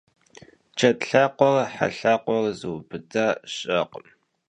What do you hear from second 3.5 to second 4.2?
şı'ekhım.